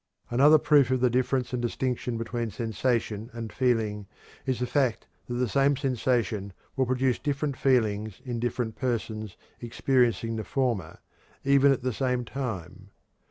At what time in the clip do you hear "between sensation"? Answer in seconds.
2.17-3.29